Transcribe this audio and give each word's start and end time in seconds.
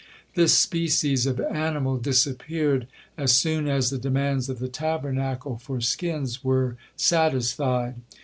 This 0.33 0.57
species 0.57 1.27
of 1.27 1.39
animal 1.39 1.95
disappeared 1.97 2.87
as 3.19 3.33
soon 3.33 3.67
as 3.67 3.91
the 3.91 3.99
demands 3.99 4.49
of 4.49 4.57
the 4.57 4.67
Tabernacle 4.67 5.57
for 5.57 5.79
skins 5.79 6.43
were 6.43 6.75
satisfied. 6.95 7.97